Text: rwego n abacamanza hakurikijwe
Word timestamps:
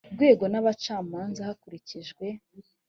rwego 0.13 0.43
n 0.51 0.55
abacamanza 0.59 1.39
hakurikijwe 1.47 2.25